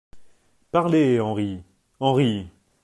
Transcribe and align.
Parlez, 0.71 1.19
Henri! 1.21 1.61
HENRI. 1.99 2.49